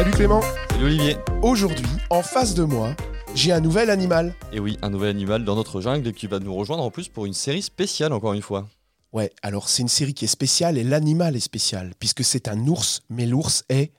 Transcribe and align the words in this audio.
Salut 0.00 0.12
Clément. 0.12 0.40
Salut 0.70 0.84
Olivier. 0.86 1.16
Aujourd'hui, 1.42 1.84
en 2.08 2.22
face 2.22 2.54
de 2.54 2.64
moi, 2.64 2.96
j'ai 3.34 3.52
un 3.52 3.60
nouvel 3.60 3.90
animal. 3.90 4.34
Et 4.50 4.58
oui, 4.58 4.78
un 4.80 4.88
nouvel 4.88 5.10
animal 5.10 5.44
dans 5.44 5.56
notre 5.56 5.82
jungle 5.82 6.14
qui 6.14 6.26
va 6.26 6.38
nous 6.38 6.54
rejoindre 6.54 6.82
en 6.82 6.90
plus 6.90 7.08
pour 7.08 7.26
une 7.26 7.34
série 7.34 7.60
spéciale 7.60 8.14
encore 8.14 8.32
une 8.32 8.40
fois. 8.40 8.66
Ouais, 9.12 9.30
alors 9.42 9.68
c'est 9.68 9.82
une 9.82 9.88
série 9.88 10.14
qui 10.14 10.24
est 10.24 10.28
spéciale 10.28 10.78
et 10.78 10.84
l'animal 10.84 11.36
est 11.36 11.40
spécial, 11.40 11.92
puisque 11.98 12.24
c'est 12.24 12.48
un 12.48 12.66
ours, 12.66 13.02
mais 13.10 13.26
l'ours 13.26 13.64
est 13.68 13.92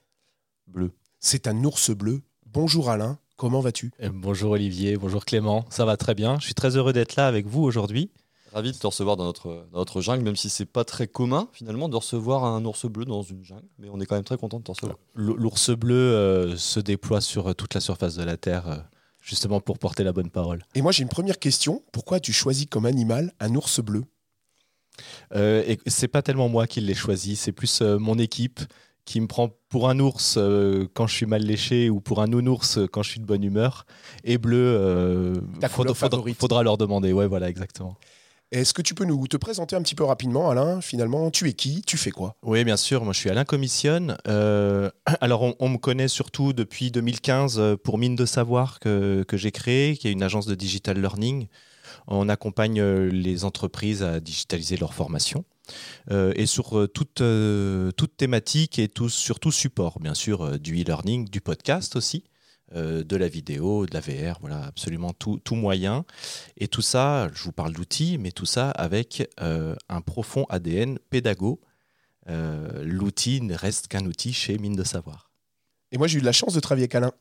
bleu. 0.65 0.91
C'est 1.19 1.45
un 1.45 1.63
ours 1.65 1.91
bleu. 1.91 2.21
Bonjour 2.47 2.89
Alain, 2.89 3.19
comment 3.37 3.59
vas-tu? 3.59 3.91
Euh, 4.01 4.09
Bonjour 4.11 4.53
Olivier, 4.53 4.97
bonjour 4.97 5.23
Clément, 5.23 5.65
ça 5.69 5.85
va 5.85 5.97
très 5.97 6.15
bien. 6.15 6.39
Je 6.39 6.45
suis 6.45 6.55
très 6.55 6.77
heureux 6.77 6.93
d'être 6.93 7.15
là 7.15 7.27
avec 7.27 7.45
vous 7.45 7.61
aujourd'hui. 7.61 8.09
Ravi 8.53 8.71
de 8.71 8.77
te 8.77 8.87
recevoir 8.87 9.17
dans 9.17 9.25
notre, 9.25 9.65
notre 9.73 10.01
jungle, 10.01 10.23
même 10.23 10.35
si 10.35 10.49
c'est 10.49 10.65
pas 10.65 10.83
très 10.83 11.07
commun 11.07 11.47
finalement 11.53 11.89
de 11.89 11.95
recevoir 11.95 12.43
un 12.43 12.63
ours 12.65 12.85
bleu 12.85 13.05
dans 13.05 13.21
une 13.21 13.43
jungle, 13.43 13.67
mais 13.79 13.87
on 13.91 13.99
est 13.99 14.05
quand 14.05 14.15
même 14.15 14.23
très 14.23 14.37
content 14.37 14.59
de 14.59 14.63
te 14.63 14.71
recevoir. 14.71 14.97
L'ours 15.15 15.69
bleu 15.71 15.95
euh, 15.95 16.57
se 16.57 16.79
déploie 16.79 17.21
sur 17.21 17.47
euh, 17.47 17.53
toute 17.53 17.73
la 17.73 17.81
surface 17.81 18.15
de 18.15 18.23
la 18.23 18.37
Terre, 18.37 18.85
justement 19.21 19.61
pour 19.61 19.79
porter 19.79 20.03
la 20.03 20.13
bonne 20.13 20.29
parole. 20.29 20.65
Et 20.75 20.81
moi 20.81 20.91
j'ai 20.91 21.03
une 21.03 21.09
première 21.09 21.39
question, 21.39 21.81
pourquoi 21.91 22.19
tu 22.19 22.33
choisis 22.33 22.65
comme 22.65 22.85
animal 22.85 23.33
un 23.39 23.55
ours 23.55 23.79
bleu? 23.79 24.03
Euh, 25.35 25.63
et 25.65 25.79
c'est 25.87 26.07
pas 26.07 26.21
tellement 26.21 26.49
moi 26.49 26.67
qui 26.67 26.81
l'ai 26.81 26.93
choisi, 26.93 27.35
c'est 27.35 27.51
plus 27.51 27.81
euh, 27.81 27.97
mon 27.97 28.17
équipe 28.17 28.59
qui 29.05 29.19
me 29.19 29.27
prend 29.27 29.49
pour 29.69 29.89
un 29.89 29.99
ours 29.99 30.35
euh, 30.37 30.87
quand 30.93 31.07
je 31.07 31.15
suis 31.15 31.25
mal 31.25 31.41
léché 31.41 31.89
ou 31.89 31.99
pour 31.99 32.21
un 32.21 32.27
nounours 32.27 32.79
quand 32.91 33.01
je 33.01 33.09
suis 33.09 33.19
de 33.19 33.25
bonne 33.25 33.43
humeur. 33.43 33.85
Et 34.23 34.37
bleu, 34.37 35.41
il 35.61 35.69
faudra, 35.69 35.93
faudra, 36.35 36.63
leur 36.63 36.77
demander. 36.77 37.11
Ouais, 37.11 37.27
voilà, 37.27 37.49
exactement. 37.49 37.97
Est-ce 38.51 38.73
que 38.73 38.81
tu 38.81 38.93
peux 38.93 39.05
nous 39.05 39.27
te 39.27 39.37
présenter 39.37 39.75
un 39.75 39.81
petit 39.81 39.95
peu 39.95 40.03
rapidement, 40.03 40.49
Alain 40.49 40.81
Finalement, 40.81 41.31
tu 41.31 41.47
es 41.47 41.53
qui 41.53 41.81
Tu 41.83 41.97
fais 41.97 42.11
quoi? 42.11 42.35
Oui, 42.43 42.63
bien 42.63 42.77
sûr. 42.77 43.03
Moi, 43.03 43.13
je 43.13 43.19
suis 43.19 43.29
Alain 43.29 43.45
Commissionne. 43.45 44.17
alors, 44.25 45.55
on, 45.59 45.69
me 45.69 45.77
connaît 45.77 46.07
surtout 46.07 46.53
depuis 46.53 46.91
2015 46.91 47.77
pour 47.83 47.97
Mine 47.97 48.15
de 48.15 48.25
Savoir 48.25 48.79
que, 48.79 49.25
j'ai 49.33 49.51
créé, 49.51 49.95
qui 49.95 50.07
est 50.07 50.11
une 50.11 50.23
agence 50.23 50.45
de 50.45 50.55
digital 50.55 50.99
learning 50.99 51.47
on 52.07 52.29
accompagne 52.29 52.79
euh, 52.79 53.09
les 53.09 53.45
entreprises 53.45 54.03
à 54.03 54.19
digitaliser 54.19 54.77
leur 54.77 54.93
formation. 54.93 55.45
Euh, 56.09 56.33
et 56.35 56.45
sur 56.45 56.77
euh, 56.77 56.87
toute, 56.87 58.17
thématique 58.17 58.79
et 58.79 58.89
sur 59.07 59.39
tout 59.39 59.51
support, 59.51 59.99
bien 59.99 60.13
sûr, 60.13 60.59
du 60.59 60.81
e-learning, 60.81 61.29
du 61.29 61.41
podcast 61.41 61.95
aussi, 61.95 62.23
de 62.73 63.15
la 63.15 63.27
vidéo, 63.27 63.85
de 63.85 63.93
la 63.93 63.99
VR, 63.99 64.39
voilà, 64.39 64.63
absolument 64.63 65.11
tout, 65.13 65.39
tout 65.43 65.55
moyen. 65.55 66.05
Et 66.57 66.67
tout 66.67 66.81
ça, 66.81 67.29
je 67.33 67.43
vous 67.43 67.51
parle 67.51 67.73
d'outils, 67.73 68.17
mais 68.17 68.31
tout 68.31 68.45
ça 68.45 68.71
avec 68.71 69.29
un 69.37 70.01
profond 70.01 70.45
ADN 70.49 70.99
pédago. 71.09 71.59
L'outil 72.27 73.41
ne 73.41 73.55
reste 73.55 73.87
qu'un 73.87 74.05
outil 74.05 74.33
chez 74.33 74.57
Mine 74.57 74.75
de 74.75 74.83
Savoir. 74.83 75.31
Et 75.91 75.97
moi, 75.97 76.07
j'ai 76.07 76.17
eu 76.17 76.21
de 76.21 76.25
la 76.25 76.31
chance 76.31 76.53
de 76.53 76.59
travailler 76.59 76.83
avec 76.83 76.95
Alain. 76.95 77.11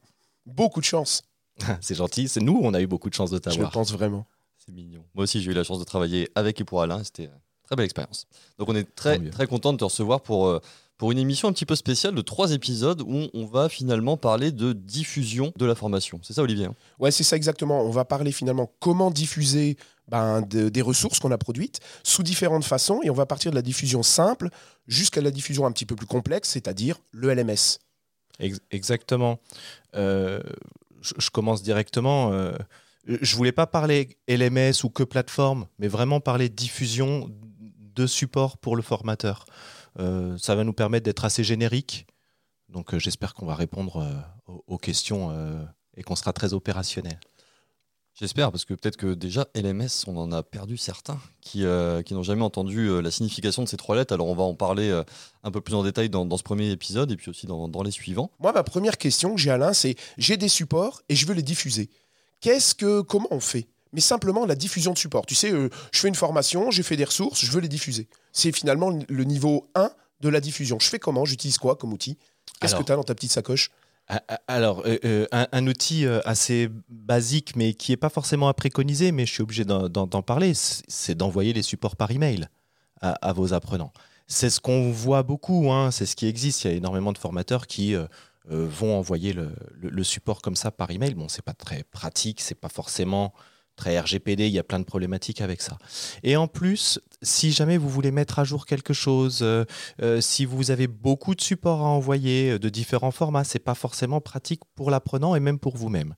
Beaucoup 0.46 0.80
de 0.80 0.84
chance. 0.84 1.24
c'est 1.80 1.94
gentil, 1.94 2.28
c'est 2.28 2.40
nous, 2.40 2.58
on 2.62 2.74
a 2.74 2.80
eu 2.80 2.86
beaucoup 2.86 3.10
de 3.10 3.14
chance 3.14 3.30
de 3.30 3.38
t'avoir. 3.38 3.70
Je 3.70 3.72
pense 3.72 3.92
vraiment. 3.92 4.26
C'est 4.58 4.72
mignon. 4.72 5.04
Moi 5.14 5.24
aussi, 5.24 5.42
j'ai 5.42 5.50
eu 5.50 5.54
la 5.54 5.64
chance 5.64 5.78
de 5.78 5.84
travailler 5.84 6.28
avec 6.34 6.60
et 6.60 6.64
pour 6.64 6.82
Alain. 6.82 7.02
C'était 7.04 7.24
une 7.24 7.40
très 7.64 7.76
belle 7.76 7.84
expérience. 7.84 8.26
Donc, 8.58 8.68
on 8.68 8.76
est 8.76 8.94
très, 8.94 9.18
très 9.30 9.46
content 9.46 9.72
de 9.72 9.78
te 9.78 9.84
recevoir 9.84 10.20
pour, 10.20 10.46
euh, 10.46 10.60
pour 11.00 11.12
une 11.12 11.18
émission 11.18 11.48
un 11.48 11.52
petit 11.54 11.64
peu 11.64 11.76
spéciale 11.76 12.14
de 12.14 12.20
trois 12.20 12.52
épisodes 12.52 13.00
où 13.00 13.28
on 13.32 13.46
va 13.46 13.70
finalement 13.70 14.18
parler 14.18 14.52
de 14.52 14.74
diffusion 14.74 15.50
de 15.56 15.64
la 15.64 15.74
formation. 15.74 16.20
C'est 16.22 16.34
ça, 16.34 16.42
Olivier 16.42 16.66
hein? 16.66 16.74
Ouais, 16.98 17.10
c'est 17.10 17.24
ça 17.24 17.36
exactement. 17.36 17.80
On 17.80 17.88
va 17.88 18.04
parler 18.04 18.32
finalement 18.32 18.70
comment 18.80 19.10
diffuser 19.10 19.78
ben, 20.08 20.42
des 20.42 20.82
ressources 20.82 21.18
qu'on 21.18 21.30
a 21.30 21.38
produites 21.38 21.80
sous 22.02 22.22
différentes 22.22 22.66
façons 22.66 23.00
et 23.02 23.08
on 23.08 23.14
va 23.14 23.24
partir 23.24 23.50
de 23.50 23.56
la 23.56 23.62
diffusion 23.62 24.02
simple 24.02 24.50
jusqu'à 24.88 25.22
la 25.22 25.30
diffusion 25.30 25.64
un 25.64 25.72
petit 25.72 25.86
peu 25.86 25.96
plus 25.96 26.04
complexe, 26.04 26.50
c'est-à-dire 26.50 26.98
le 27.12 27.32
LMS. 27.32 27.78
Exactement. 28.70 29.40
Euh, 29.96 30.42
je, 31.00 31.30
commence 31.30 31.62
directement. 31.62 32.30
Euh, 32.34 32.52
je 33.06 33.36
voulais 33.36 33.52
pas 33.52 33.66
parler 33.66 34.18
LMS 34.28 34.84
ou 34.84 34.90
que 34.90 35.04
plateforme, 35.04 35.66
mais 35.78 35.88
vraiment 35.88 36.20
parler 36.20 36.50
diffusion 36.50 37.30
de 37.94 38.06
support 38.06 38.58
pour 38.58 38.76
le 38.76 38.82
formateur. 38.82 39.46
Euh, 39.98 40.36
ça 40.38 40.54
va 40.54 40.64
nous 40.64 40.72
permettre 40.72 41.04
d'être 41.04 41.24
assez 41.24 41.44
générique. 41.44 42.06
Donc 42.68 42.94
euh, 42.94 42.98
j'espère 42.98 43.34
qu'on 43.34 43.46
va 43.46 43.54
répondre 43.54 43.96
euh, 43.96 44.52
aux, 44.66 44.78
questions 44.78 45.34
et 45.96 46.02
qu'on 46.02 46.16
sera 46.16 46.32
très 46.32 46.52
opérationnel. 46.54 47.18
J'espère, 48.14 48.50
parce 48.50 48.64
que 48.64 48.74
peut-être 48.74 48.96
que 48.96 49.14
déjà, 49.14 49.46
LMS, 49.54 50.04
on 50.06 50.16
en 50.16 50.30
a 50.32 50.42
perdu 50.42 50.76
certains 50.76 51.18
qui, 51.40 51.62
n'ont 51.62 52.22
jamais 52.22 52.42
entendu 52.42 53.00
la 53.00 53.10
signification 53.10 53.62
de 53.62 53.68
ces 53.68 53.78
trois 53.78 53.96
lettres. 53.96 54.12
Alors, 54.12 54.26
on 54.26 54.34
va 54.34 54.42
en 54.42 54.54
parler 54.54 54.90
un 55.42 55.50
peu 55.50 55.60
plus 55.60 55.74
en 55.74 55.82
détail 55.84 56.10
dans, 56.10 56.36
ce 56.36 56.42
premier 56.42 56.70
épisode 56.70 57.12
et 57.12 57.16
puis 57.16 57.30
aussi 57.30 57.46
dans, 57.46 57.68
dans 57.68 57.82
les 57.82 57.92
suivants. 57.92 58.30
Moi, 58.40 58.52
ma 58.52 58.62
première 58.62 58.98
question 58.98 59.34
que 59.34 59.40
j'ai, 59.40 59.50
Alain, 59.50 59.72
c'est 59.72 59.94
j'ai 60.18 60.36
des 60.36 60.48
supports 60.48 61.02
et 61.08 61.14
je 61.14 61.24
veux 61.26 61.34
les 61.34 61.42
diffuser. 61.42 61.88
Qu'est-ce 62.40 62.74
que, 62.74 63.00
comment 63.00 63.28
on 63.30 63.40
fait? 63.40 63.68
Mais 63.92 64.00
simplement 64.00 64.46
la 64.46 64.54
diffusion 64.54 64.92
de 64.92 64.98
support. 64.98 65.26
Tu 65.26 65.34
sais, 65.34 65.52
euh, 65.52 65.68
je 65.92 66.00
fais 66.00 66.08
une 66.08 66.14
formation, 66.14 66.70
j'ai 66.70 66.82
fait 66.82 66.96
des 66.96 67.04
ressources, 67.04 67.44
je 67.44 67.50
veux 67.50 67.60
les 67.60 67.68
diffuser. 67.68 68.08
C'est 68.32 68.52
finalement 68.52 68.90
le 69.08 69.24
niveau 69.24 69.70
1 69.74 69.90
de 70.20 70.28
la 70.28 70.40
diffusion. 70.40 70.78
Je 70.80 70.88
fais 70.88 70.98
comment? 70.98 71.24
J'utilise 71.24 71.58
quoi 71.58 71.76
comme 71.76 71.92
outil? 71.92 72.18
Qu'est-ce 72.60 72.76
que 72.76 72.82
tu 72.82 72.92
as 72.92 72.96
dans 72.96 73.04
ta 73.04 73.14
petite 73.14 73.32
sacoche? 73.32 73.70
Alors, 74.48 74.82
euh, 74.86 74.98
euh, 75.04 75.26
un, 75.32 75.66
outil 75.68 76.04
assez 76.24 76.68
basique, 76.88 77.54
mais 77.54 77.74
qui 77.74 77.92
n'est 77.92 77.96
pas 77.96 78.08
forcément 78.08 78.48
à 78.48 78.54
préconiser, 78.54 79.12
mais 79.12 79.24
je 79.24 79.32
suis 79.32 79.42
obligé 79.42 79.64
d'en 79.64 80.22
parler, 80.22 80.52
c'est 80.54 81.14
d'envoyer 81.14 81.52
les 81.52 81.62
supports 81.62 81.96
par 81.96 82.10
email 82.10 82.48
à, 83.00 83.12
à 83.12 83.32
vos 83.32 83.54
apprenants. 83.54 83.92
C'est 84.26 84.50
ce 84.50 84.60
qu'on 84.60 84.90
voit 84.90 85.22
beaucoup, 85.22 85.70
hein, 85.72 85.90
c'est 85.90 86.06
ce 86.06 86.16
qui 86.16 86.26
existe. 86.26 86.64
Il 86.64 86.70
y 86.70 86.74
a 86.74 86.76
énormément 86.76 87.12
de 87.12 87.18
formateurs 87.18 87.66
qui 87.66 87.94
euh, 88.50 88.66
vont 88.66 88.98
envoyer 88.98 89.32
le, 89.34 90.02
support 90.02 90.40
comme 90.40 90.56
ça 90.56 90.70
par 90.70 90.90
email. 90.90 91.14
Bon, 91.14 91.28
c'est 91.28 91.44
pas 91.44 91.52
très 91.52 91.84
pratique, 91.84 92.40
c'est 92.40 92.54
pas 92.54 92.68
forcément 92.68 93.32
très 93.80 93.98
RGPD, 93.98 94.46
il 94.46 94.52
y 94.52 94.58
a 94.58 94.62
plein 94.62 94.78
de 94.78 94.84
problématiques 94.84 95.40
avec 95.40 95.62
ça. 95.62 95.78
Et 96.22 96.36
en 96.36 96.46
plus, 96.46 97.00
si 97.22 97.50
jamais 97.50 97.76
vous 97.76 97.88
voulez 97.88 98.10
mettre 98.10 98.38
à 98.38 98.44
jour 98.44 98.66
quelque 98.66 98.92
chose, 98.92 99.40
euh, 99.42 99.64
euh, 100.02 100.20
si 100.20 100.44
vous 100.44 100.70
avez 100.70 100.86
beaucoup 100.86 101.34
de 101.34 101.40
supports 101.40 101.80
à 101.80 101.88
envoyer 101.88 102.58
de 102.58 102.68
différents 102.68 103.10
formats, 103.10 103.44
c'est 103.44 103.58
pas 103.58 103.74
forcément 103.74 104.20
pratique 104.20 104.60
pour 104.74 104.90
l'apprenant 104.90 105.34
et 105.34 105.40
même 105.40 105.58
pour 105.58 105.76
vous-même. 105.76 106.14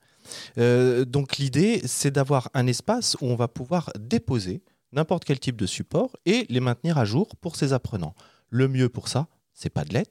donc 0.56 1.38
l'idée, 1.38 1.82
c'est 1.84 2.10
d'avoir 2.10 2.48
un 2.54 2.66
espace 2.66 3.16
où 3.20 3.26
on 3.26 3.36
va 3.36 3.48
pouvoir 3.48 3.90
déposer 3.98 4.62
n'importe 4.92 5.24
quel 5.24 5.40
type 5.40 5.56
de 5.56 5.66
support 5.66 6.16
et 6.26 6.46
les 6.48 6.60
maintenir 6.60 6.98
à 6.98 7.04
jour 7.04 7.34
pour 7.40 7.56
ses 7.56 7.72
apprenants. 7.72 8.14
Le 8.50 8.68
mieux 8.68 8.88
pour 8.88 9.08
ça, 9.08 9.26
c'est 9.54 9.70
Padlet, 9.70 10.04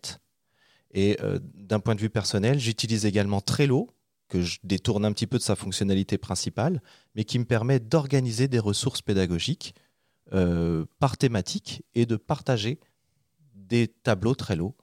et 0.94 1.18
euh, 1.22 1.40
d'un 1.56 1.80
point 1.80 1.96
de 1.96 2.02
vue 2.02 2.10
personnel, 2.10 2.60
j'utilise 2.60 3.06
également 3.06 3.42
Trello, 3.42 3.90
que 4.32 4.42
je 4.42 4.60
détourne 4.64 5.04
un 5.04 5.12
petit 5.12 5.28
peu 5.28 5.38
de 5.38 5.44
sa 5.44 5.58
fonctionnalité 5.58 6.18
principale, 6.18 6.82
mais 7.16 7.26
qui 7.26 7.38
me 7.38 7.44
permet 7.44 7.80
d'organiser 7.80 8.48
des 8.48 8.60
ressources 8.60 9.02
pédagogiques 9.02 9.76
euh, 10.34 10.86
par 11.00 11.18
thématique 11.18 11.84
et 11.96 12.06
de 12.06 12.16
partager 12.16 12.80
des 13.54 13.90
tableaux 13.90 14.34
Trello 14.34 14.74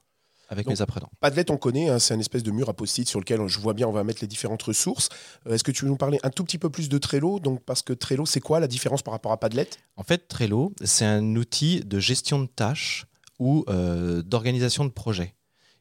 avec 0.49 0.67
mes 0.67 0.81
apprenants. 0.81 1.09
Padlet, 1.19 1.49
on 1.49 1.57
connaît, 1.57 1.89
hein, 1.89 1.97
c'est 1.97 2.13
un 2.13 2.19
espèce 2.19 2.43
de 2.43 2.51
mur 2.51 2.69
à 2.69 2.73
post-it 2.73 3.07
sur 3.07 3.19
lequel 3.19 3.47
je 3.47 3.59
vois 3.59 3.73
bien, 3.73 3.87
on 3.87 3.91
va 3.91 4.03
mettre 4.03 4.21
les 4.21 4.27
différentes 4.27 4.61
ressources. 4.61 5.09
Euh, 5.47 5.55
est-ce 5.55 5.63
que 5.63 5.71
tu 5.71 5.85
veux 5.85 5.89
nous 5.89 5.97
parler 5.97 6.19
un 6.21 6.29
tout 6.29 6.43
petit 6.43 6.59
peu 6.59 6.69
plus 6.69 6.87
de 6.87 6.97
Trello? 6.99 7.39
Donc, 7.39 7.63
Parce 7.63 7.81
que 7.81 7.93
Trello, 7.93 8.27
c'est 8.27 8.41
quoi 8.41 8.59
la 8.59 8.67
différence 8.67 9.01
par 9.01 9.13
rapport 9.13 9.31
à 9.31 9.39
Padlet? 9.39 9.69
En 9.95 10.03
fait, 10.03 10.27
Trello, 10.27 10.73
c'est 10.83 11.05
un 11.05 11.35
outil 11.35 11.79
de 11.79 11.99
gestion 11.99 12.39
de 12.39 12.47
tâches 12.47 13.07
ou 13.39 13.65
d'organisation 14.25 14.85
de 14.85 14.91
projets. 14.91 15.33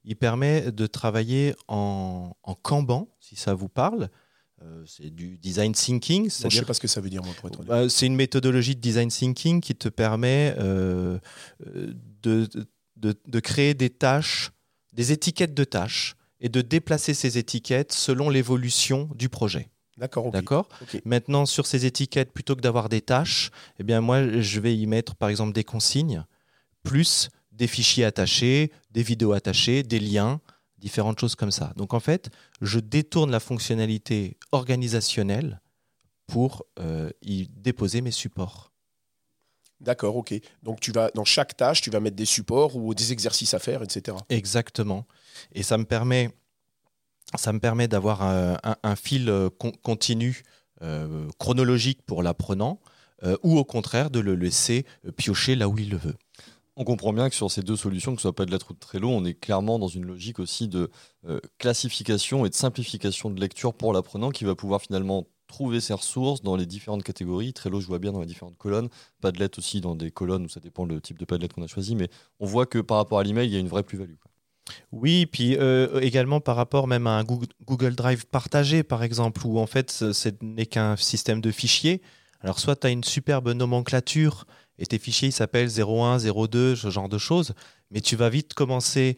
Il 0.09 0.17
permet 0.17 0.73
de 0.73 0.87
travailler 0.87 1.55
en, 1.69 2.35
en 2.43 2.55
Kanban, 2.55 3.09
si 3.21 3.37
ça 3.37 3.53
vous 3.53 3.69
parle. 3.69 4.09
Euh, 4.63 4.83
c'est 4.87 5.15
du 5.15 5.37
design 5.37 5.73
thinking. 5.73 6.31
je 6.31 6.47
ne 6.47 6.51
sais 6.51 6.63
pas 6.63 6.73
ce 6.73 6.81
que 6.81 6.89
ça 6.89 7.03
veut 7.03 7.11
dire, 7.11 7.21
bah, 7.67 7.91
C'est 7.91 8.07
une 8.07 8.17
méthodologie 8.17 8.75
de 8.75 8.81
design 8.81 9.11
thinking 9.11 9.61
qui 9.61 9.75
te 9.75 9.91
permet 9.91 10.55
euh, 10.59 11.19
de, 12.23 12.49
de, 12.97 13.15
de, 13.27 13.41
créer 13.41 13.75
des 13.75 13.91
tâches, 13.91 14.51
des 14.95 15.13
étiquettes 15.13 15.53
de 15.53 15.65
tâches 15.65 16.17
et 16.41 16.49
de 16.49 16.63
déplacer 16.63 17.13
ces 17.13 17.37
étiquettes 17.37 17.93
selon 17.93 18.31
l'évolution 18.31 19.11
du 19.15 19.29
projet. 19.29 19.69
D'accord. 19.99 20.31
D'accord? 20.31 20.69
Maintenant, 21.05 21.45
sur 21.45 21.67
ces 21.67 21.85
étiquettes, 21.85 22.33
plutôt 22.33 22.57
que 22.57 22.63
d'avoir 22.63 22.89
des 22.89 23.03
tâches, 23.03 23.51
eh 23.79 23.83
bien, 23.83 24.01
moi, 24.01 24.41
je 24.41 24.59
vais 24.59 24.75
y 24.75 24.87
mettre, 24.87 25.17
par 25.17 25.29
exemple, 25.29 25.53
des 25.53 25.65
consignes, 25.65 26.25
plus 26.83 27.29
des 27.59 27.67
fichiers 27.67 28.05
attachés, 28.05 28.73
des 28.93 29.03
vidéos 29.03 29.33
attachées, 29.33 29.83
des 29.83 29.99
liens, 29.99 30.41
différentes 30.79 31.19
choses 31.19 31.35
comme 31.35 31.51
ça. 31.51 31.73
Donc 31.77 31.93
en 31.93 32.01
fait, 32.01 32.31
je 32.63 32.79
détourne 32.79 33.31
la 33.31 33.41
fonctionnalité 33.41 34.39
organisationnelle 34.53 35.61
pour 36.29 36.65
euh, 36.79 37.11
y 37.21 37.49
déposer 37.49 38.01
mes 38.01 38.13
supports. 38.13 38.73
D'accord, 39.81 40.17
ok. 40.17 40.35
Donc 40.63 40.81
tu 40.81 40.93
vas 40.93 41.11
dans 41.15 41.25
chaque 41.25 41.57
tâche, 41.57 41.81
tu 41.81 41.91
vas 41.91 42.01
mettre 42.01 42.17
des 42.17 42.25
supports 42.25 42.77
ou 42.77 42.95
des 42.95 43.13
exercices 43.13 43.55
à 43.55 43.59
faire, 43.59 43.83
etc. 43.83 44.17
Exactement. 44.29 45.07
Et 45.53 45.65
ça 45.65 45.79
me 45.79 45.85
permet, 45.85 46.31
ça 47.37 47.53
me 47.53 47.59
permet 47.59 47.89
d'avoir 47.89 48.23
un, 48.23 48.97
fil 48.97 49.29
euh, 49.29 49.51
continu 49.83 50.43
euh, 50.83 51.29
chronologique 51.39 52.03
pour 52.07 52.23
l'apprenant, 52.23 52.81
ou 53.43 53.59
au 53.59 53.65
contraire 53.65 54.11
de 54.11 54.21
le 54.21 54.37
laisser 54.37 54.87
piocher 55.17 55.57
là 55.57 55.69
où 55.69 55.77
il 55.77 55.91
le 55.91 55.97
veut 55.97 56.15
On 56.81 56.85
comprend 56.85 57.13
bien 57.13 57.29
que 57.29 57.35
sur 57.35 57.51
ces 57.51 57.63
deux 57.63 57.75
solutions, 57.75 58.13
que 58.15 58.19
ce 58.19 58.29
soit 58.29 58.37
pas 58.37 58.47
de 58.47 58.57
Trello, 58.57 59.09
on 59.09 59.25
est 59.25 59.35
clairement 59.35 59.81
dans 59.81 59.89
une 59.89 60.05
logique 60.05 60.39
aussi 60.39 60.69
de 60.69 60.91
euh, 61.27 61.41
classification 61.59 62.47
et 62.47 62.51
de 62.51 62.55
simplification 62.55 63.31
de 63.31 63.41
lecture 63.41 63.75
pour 63.75 63.93
l'apprenant 63.93 64.31
qui 64.31 64.45
va 64.45 64.55
pouvoir 64.55 64.81
finalement 64.81 65.27
trouver 65.49 65.81
ses 65.81 65.93
ressources 65.95 66.41
dans 66.41 66.55
les 66.55 66.67
différentes 66.67 67.03
catégories. 67.03 67.53
Trello, 67.53 67.81
je 67.81 67.87
vois 67.89 67.99
bien 67.99 68.13
dans 68.13 68.21
les 68.21 68.27
différentes 68.27 68.57
colonnes. 68.59 68.89
Padlet 69.21 69.51
aussi 69.59 69.81
dans 69.81 69.97
des 69.97 70.13
colonnes 70.13 70.45
où 70.45 70.49
ça 70.49 70.61
dépend 70.61 70.85
le 70.85 71.01
type 71.01 71.19
de 71.19 71.25
Padlet 71.25 71.49
qu'on 71.49 71.65
a 71.65 71.67
choisi. 71.67 71.97
Mais 71.97 72.09
on 72.39 72.47
voit 72.47 72.65
que 72.65 72.79
par 72.79 72.99
rapport 72.99 73.19
à 73.19 73.25
l'email, 73.25 73.49
il 73.49 73.55
y 73.55 73.57
a 73.57 73.61
une 73.61 73.67
vraie 73.67 73.83
plus-value. 73.83 74.15
Oui, 74.93 75.27
puis 75.27 75.57
euh, 75.57 75.99
également 75.99 76.41
par 76.41 76.55
rapport 76.55 76.87
même 76.87 77.09
à 77.09 77.19
un 77.19 77.25
Google 77.25 77.97
Drive 77.97 78.27
partagé, 78.27 78.85
par 78.85 79.03
exemple, 79.03 79.45
où 79.45 79.59
en 79.59 79.67
fait 79.67 79.91
ce 79.91 80.31
n'est 80.43 80.67
qu'un 80.67 80.95
système 80.95 81.41
de 81.41 81.51
fichiers. 81.51 82.03
Alors 82.41 82.61
soit 82.61 82.77
tu 82.77 82.87
as 82.87 82.91
une 82.91 83.03
superbe 83.03 83.49
nomenclature 83.49 84.47
et 84.79 84.87
tes 84.87 84.99
fichiers 84.99 85.31
s'appellent 85.31 85.71
01, 85.71 86.19
02, 86.19 86.77
ce 86.77 86.91
genre 86.91 87.09
de 87.09 87.19
choses, 87.19 87.55
mais 87.91 88.01
tu 88.01 88.17
vas 88.17 88.29
vite 88.29 88.55
commencer 88.55 89.17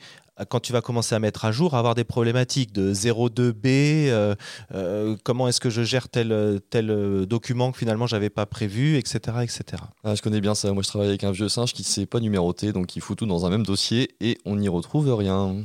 quand 0.49 0.61
tu 0.61 0.73
vas 0.73 0.81
commencer 0.81 1.15
à 1.15 1.19
mettre 1.19 1.45
à 1.45 1.53
jour, 1.53 1.75
avoir 1.75 1.95
des 1.95 2.05
problématiques 2.05 2.73
de 2.73 2.95
02B, 2.95 3.67
euh, 4.09 4.35
euh, 4.75 5.17
comment 5.23 5.49
est-ce 5.49 5.61
que 5.61 5.71
je 5.71 5.83
gère 5.83 6.09
tel, 6.09 6.61
tel 6.71 6.91
euh, 6.91 7.27
document 7.27 7.73
que 7.73 7.79
finalement 7.79 8.07
j'avais 8.07 8.31
pas 8.31 8.47
prévu, 8.47 8.97
etc. 8.97 9.19
etc. 9.43 9.83
Ah, 10.05 10.15
je 10.15 10.23
connais 10.23 10.41
bien 10.41 10.55
ça, 10.55 10.73
moi 10.73 10.83
je 10.83 10.89
travaille 10.89 11.09
avec 11.09 11.25
un 11.25 11.33
vieux 11.33 11.49
singe 11.49 11.73
qui 11.73 11.83
ne 11.83 11.87
sait 11.87 12.07
pas 12.07 12.21
numéroter, 12.21 12.73
donc 12.73 12.97
il 12.97 13.01
fout 13.01 13.19
tout 13.19 13.27
dans 13.27 13.47
un 13.47 13.51
même 13.51 13.65
dossier 13.67 14.15
et 14.21 14.39
on 14.45 14.57
n'y 14.57 14.69
retrouve 14.69 15.13
rien. 15.13 15.57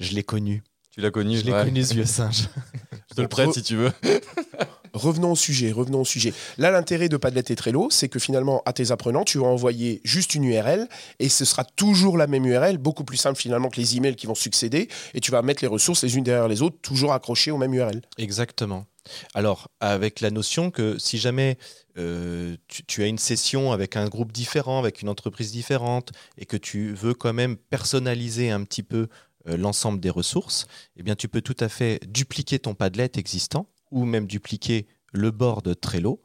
Je 0.00 0.14
l'ai 0.14 0.22
connu. 0.22 0.62
Tu 0.90 1.00
l'as 1.00 1.10
connu 1.10 1.38
Je 1.38 1.44
l'ai 1.44 1.52
connu 1.52 1.84
ce 1.84 1.94
vieux 1.94 2.04
singe. 2.04 2.48
je 3.10 3.14
te 3.14 3.22
le 3.22 3.28
prête 3.28 3.52
si 3.52 3.62
tu 3.62 3.76
veux. 3.76 3.92
revenons 4.92 5.32
au 5.32 5.36
sujet, 5.36 5.72
revenons 5.72 6.02
au 6.02 6.04
sujet. 6.04 6.32
Là, 6.58 6.70
l'intérêt 6.70 7.08
de 7.08 7.16
Padlet 7.16 7.44
et 7.48 7.56
Trello, 7.56 7.88
c'est 7.90 8.08
que 8.08 8.18
finalement, 8.18 8.62
à 8.66 8.72
tes 8.72 8.90
apprenants, 8.90 9.24
tu 9.24 9.38
vas 9.38 9.46
envoyer 9.46 10.00
juste 10.04 10.34
une 10.34 10.44
URL 10.44 10.88
et 11.18 11.28
ce 11.28 11.44
sera 11.44 11.64
toujours 11.64 12.16
la 12.16 12.26
même 12.26 12.46
URL, 12.46 12.78
beaucoup 12.78 13.04
plus 13.04 13.16
simple 13.16 13.38
finalement 13.38 13.68
que 13.68 13.80
les 13.80 13.96
emails 13.96 14.16
qui 14.16 14.26
vont 14.26 14.34
succéder 14.34 14.88
et 15.14 15.20
tu 15.20 15.30
vas 15.30 15.42
mettre 15.42 15.62
les 15.62 15.68
ressources 15.68 16.02
les 16.02 16.16
unes 16.16 16.24
derrière 16.24 16.48
les 16.48 16.62
autres, 16.62 16.76
toujours 16.82 17.12
accrochées 17.12 17.50
au 17.50 17.58
même 17.58 17.74
URL. 17.74 18.00
Exactement. 18.18 18.86
Alors, 19.34 19.68
avec 19.80 20.20
la 20.20 20.30
notion 20.30 20.70
que 20.70 20.98
si 20.98 21.18
jamais 21.18 21.56
euh, 21.98 22.56
tu, 22.68 23.02
as 23.02 23.06
une 23.06 23.18
session 23.18 23.72
avec 23.72 23.96
un 23.96 24.08
groupe 24.08 24.32
différent, 24.32 24.78
avec 24.78 25.02
une 25.02 25.08
entreprise 25.08 25.52
différente, 25.52 26.12
et 26.38 26.46
que 26.46 26.56
tu 26.56 26.92
veux 26.92 27.14
quand 27.14 27.32
même 27.32 27.56
personnaliser 27.56 28.50
un 28.50 28.64
petit 28.64 28.82
peu 28.82 29.08
euh, 29.48 29.56
l'ensemble 29.56 30.00
des 30.00 30.10
ressources, 30.10 30.66
eh 30.96 31.02
bien, 31.02 31.16
tu 31.16 31.28
peux 31.28 31.42
tout 31.42 31.56
à 31.60 31.68
fait 31.68 32.00
dupliquer 32.06 32.58
ton 32.58 32.74
Padlet 32.74 33.10
existant 33.16 33.66
ou 33.90 34.04
même 34.04 34.26
dupliquer 34.26 34.86
le 35.12 35.30
bord 35.30 35.62
de 35.62 35.74
Trello, 35.74 36.22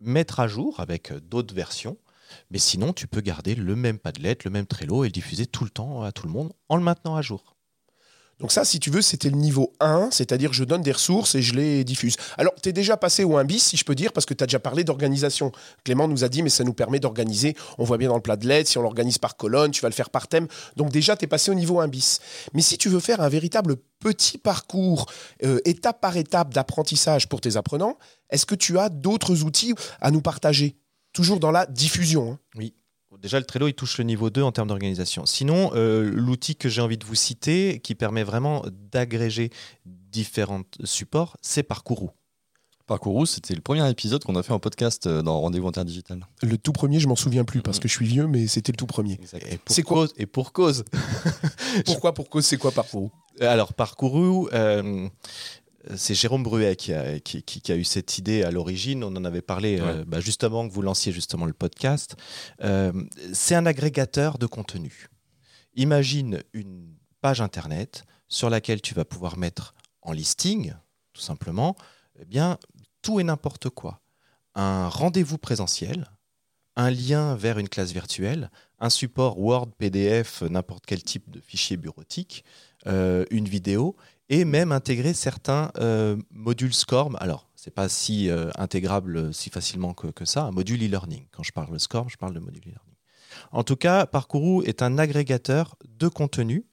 mettre 0.00 0.40
à 0.40 0.48
jour 0.48 0.80
avec 0.80 1.12
d'autres 1.12 1.54
versions. 1.54 1.98
Mais 2.50 2.58
sinon, 2.58 2.92
tu 2.92 3.06
peux 3.06 3.20
garder 3.20 3.54
le 3.54 3.74
même 3.74 3.98
Padlet, 3.98 4.36
le 4.44 4.50
même 4.50 4.66
Trello 4.66 5.04
et 5.04 5.08
le 5.08 5.12
diffuser 5.12 5.46
tout 5.46 5.64
le 5.64 5.70
temps 5.70 6.02
à 6.02 6.12
tout 6.12 6.26
le 6.26 6.32
monde 6.32 6.52
en 6.68 6.76
le 6.76 6.82
maintenant 6.82 7.16
à 7.16 7.22
jour. 7.22 7.57
Donc 8.40 8.52
ça, 8.52 8.64
si 8.64 8.78
tu 8.78 8.90
veux, 8.90 9.02
c'était 9.02 9.30
le 9.30 9.36
niveau 9.36 9.72
1, 9.80 10.10
c'est-à-dire 10.12 10.52
je 10.52 10.62
donne 10.62 10.82
des 10.82 10.92
ressources 10.92 11.34
et 11.34 11.42
je 11.42 11.54
les 11.54 11.82
diffuse. 11.82 12.16
Alors, 12.36 12.54
tu 12.62 12.68
es 12.68 12.72
déjà 12.72 12.96
passé 12.96 13.24
au 13.24 13.36
1 13.36 13.44
bis, 13.44 13.64
si 13.64 13.76
je 13.76 13.84
peux 13.84 13.96
dire, 13.96 14.12
parce 14.12 14.26
que 14.26 14.34
tu 14.34 14.44
as 14.44 14.46
déjà 14.46 14.60
parlé 14.60 14.84
d'organisation. 14.84 15.50
Clément 15.84 16.06
nous 16.06 16.22
a 16.22 16.28
dit, 16.28 16.42
mais 16.42 16.50
ça 16.50 16.62
nous 16.62 16.72
permet 16.72 17.00
d'organiser, 17.00 17.56
on 17.78 17.84
voit 17.84 17.98
bien 17.98 18.08
dans 18.08 18.16
le 18.16 18.22
plat 18.22 18.36
de 18.36 18.46
l'aide, 18.46 18.68
si 18.68 18.78
on 18.78 18.82
l'organise 18.82 19.18
par 19.18 19.36
colonne, 19.36 19.72
tu 19.72 19.80
vas 19.80 19.88
le 19.88 19.94
faire 19.94 20.10
par 20.10 20.28
thème. 20.28 20.46
Donc 20.76 20.92
déjà, 20.92 21.16
tu 21.16 21.24
es 21.24 21.28
passé 21.28 21.50
au 21.50 21.54
niveau 21.54 21.80
1 21.80 21.88
bis. 21.88 22.20
Mais 22.54 22.62
si 22.62 22.78
tu 22.78 22.88
veux 22.88 23.00
faire 23.00 23.20
un 23.20 23.28
véritable 23.28 23.76
petit 23.98 24.38
parcours, 24.38 25.06
euh, 25.44 25.60
étape 25.64 26.00
par 26.00 26.16
étape 26.16 26.54
d'apprentissage 26.54 27.28
pour 27.28 27.40
tes 27.40 27.56
apprenants, 27.56 27.98
est-ce 28.30 28.46
que 28.46 28.54
tu 28.54 28.78
as 28.78 28.88
d'autres 28.88 29.42
outils 29.42 29.74
à 30.00 30.12
nous 30.12 30.22
partager? 30.22 30.76
Toujours 31.12 31.40
dans 31.40 31.50
la 31.50 31.66
diffusion. 31.66 32.32
Hein. 32.32 32.38
Oui. 32.54 32.74
Déjà, 33.16 33.38
le 33.38 33.44
Trello, 33.44 33.66
il 33.68 33.74
touche 33.74 33.98
le 33.98 34.04
niveau 34.04 34.30
2 34.30 34.42
en 34.42 34.52
termes 34.52 34.68
d'organisation. 34.68 35.24
Sinon, 35.26 35.70
euh, 35.74 36.08
l'outil 36.08 36.56
que 36.56 36.68
j'ai 36.68 36.82
envie 36.82 36.98
de 36.98 37.04
vous 37.04 37.14
citer, 37.14 37.80
qui 37.80 37.94
permet 37.94 38.22
vraiment 38.22 38.64
d'agréger 38.92 39.50
différents 39.86 40.62
supports, 40.84 41.36
c'est 41.40 41.62
Parcourou. 41.62 42.10
Parcourou, 42.86 43.26
c'était 43.26 43.54
le 43.54 43.60
premier 43.60 43.88
épisode 43.90 44.24
qu'on 44.24 44.36
a 44.36 44.42
fait 44.42 44.52
en 44.52 44.58
podcast 44.58 45.06
euh, 45.06 45.22
dans 45.22 45.40
Rendez-vous 45.40 45.68
Interdigital. 45.68 46.26
Le 46.42 46.56
tout 46.58 46.72
premier, 46.72 47.00
je 47.00 47.08
m'en 47.08 47.16
souviens 47.16 47.44
plus 47.44 47.60
parce 47.60 47.78
que 47.78 47.88
je 47.88 47.92
suis 47.94 48.06
vieux, 48.06 48.26
mais 48.26 48.46
c'était 48.46 48.72
le 48.72 48.76
tout 48.76 48.86
premier. 48.86 49.18
C'est 49.66 49.82
quoi 49.82 50.06
Et 50.16 50.26
pour 50.26 50.52
cause. 50.52 50.84
Pourquoi 51.86 52.14
pour 52.14 52.30
cause 52.30 52.46
C'est 52.46 52.56
quoi 52.56 52.72
Parcourou? 52.72 53.10
Alors, 53.40 53.74
Parcourou, 53.74 54.48
euh, 54.52 55.08
c'est 55.96 56.14
Jérôme 56.14 56.42
Bruet 56.42 56.76
qui 56.76 56.92
a, 56.92 57.76
eu 57.76 57.84
cette 57.84 58.18
idée 58.18 58.42
à 58.42 58.50
l'origine. 58.50 59.04
On 59.04 59.14
en 59.16 59.24
avait 59.24 59.42
parlé 59.42 59.78
euh, 59.80 60.04
bah, 60.06 60.20
justement 60.20 60.68
que 60.68 60.72
vous 60.72 60.82
lanciez 60.82 61.12
justement 61.12 61.46
le 61.46 61.52
podcast. 61.52 62.16
Euh, 62.62 62.92
c'est 63.32 63.54
un 63.54 63.66
agrégateur 63.66 64.38
de 64.38 64.46
contenu. 64.46 65.08
Imagine 65.74 66.42
une 66.52 66.94
page 67.20 67.40
internet 67.40 68.04
sur 68.28 68.50
laquelle 68.50 68.80
tu 68.80 68.94
vas 68.94 69.04
pouvoir 69.04 69.38
mettre 69.38 69.74
en 70.02 70.12
listing, 70.12 70.74
tout 71.12 71.22
simplement, 71.22 71.76
eh 72.20 72.24
bien 72.24 72.58
tout 73.02 73.20
et 73.20 73.24
n'importe 73.24 73.70
quoi. 73.70 74.00
Un 74.54 74.88
rendez-vous 74.88 75.38
présentiel, 75.38 76.10
un 76.76 76.90
lien 76.90 77.34
vers 77.34 77.58
une 77.58 77.68
classe 77.68 77.92
virtuelle, 77.92 78.50
un 78.80 78.90
support 78.90 79.38
Word, 79.38 79.68
PDF, 79.78 80.42
n'importe 80.42 80.84
quel 80.86 81.02
type 81.02 81.30
de 81.30 81.40
fichier 81.40 81.76
bureautique, 81.76 82.44
euh, 82.86 83.24
une 83.30 83.48
vidéo 83.48 83.96
et 84.28 84.44
même 84.44 84.72
intégrer 84.72 85.14
certains 85.14 85.70
euh, 85.78 86.16
modules 86.30 86.74
SCORM. 86.74 87.16
Alors, 87.20 87.48
ce 87.56 87.68
n'est 87.68 87.74
pas 87.74 87.88
si 87.88 88.28
euh, 88.28 88.50
intégrable 88.56 89.32
si 89.32 89.50
facilement 89.50 89.94
que, 89.94 90.24
ça, 90.24 90.44
un 90.44 90.50
module 90.50 90.82
e-learning. 90.82 91.26
Quand 91.32 91.42
je 91.42 91.52
parle 91.52 91.72
de 91.72 91.78
SCORM, 91.78 92.08
je 92.08 92.16
parle 92.16 92.34
de 92.34 92.40
module 92.40 92.62
e-learning. 92.62 92.94
En 93.52 93.64
tout 93.64 93.76
cas, 93.76 94.06
Parcourou 94.06 94.62
est 94.62 94.82
un 94.82 94.98
agrégateur 94.98 95.76
de 95.88 96.08
contenu 96.08 96.66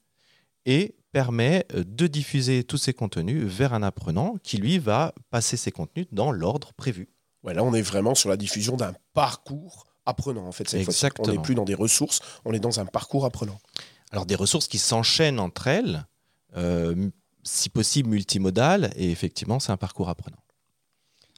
et 0.64 0.96
permet 1.12 1.64
euh, 1.74 1.84
de 1.86 2.06
diffuser 2.06 2.64
tous 2.64 2.76
ces 2.76 2.92
contenus 2.92 3.44
vers 3.44 3.72
un 3.72 3.82
apprenant 3.82 4.36
qui, 4.42 4.58
lui, 4.58 4.78
va 4.78 5.14
passer 5.30 5.56
ses 5.56 5.72
contenus 5.72 6.06
dans 6.12 6.32
l'ordre 6.32 6.72
prévu. 6.74 7.08
Voilà, 7.42 7.62
on 7.62 7.72
est 7.74 7.82
vraiment 7.82 8.14
sur 8.14 8.28
la 8.28 8.36
diffusion 8.36 8.76
d'un 8.76 8.92
parcours 9.14 9.86
apprenant. 10.04 10.46
En 10.46 10.52
fait, 10.52 10.74
on 11.18 11.30
n'est 11.30 11.38
plus 11.38 11.54
dans 11.54 11.64
des 11.64 11.74
ressources, 11.74 12.20
on 12.44 12.52
est 12.52 12.60
dans 12.60 12.80
un 12.80 12.86
parcours 12.86 13.24
apprenant. 13.24 13.58
Alors, 14.10 14.26
des 14.26 14.34
ressources 14.34 14.68
qui 14.68 14.78
s'enchaînent 14.78 15.40
entre 15.40 15.68
elles, 15.68 16.06
si 17.46 17.70
possible 17.70 18.10
multimodal, 18.10 18.92
et 18.96 19.10
effectivement, 19.10 19.60
c'est 19.60 19.72
un 19.72 19.76
parcours 19.76 20.08
apprenant. 20.08 20.38